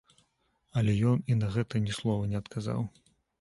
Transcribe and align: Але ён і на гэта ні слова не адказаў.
Але 0.79 0.95
ён 1.11 1.21
і 1.33 1.37
на 1.41 1.49
гэта 1.57 1.83
ні 1.85 1.93
слова 1.99 2.23
не 2.33 2.41
адказаў. 2.41 2.81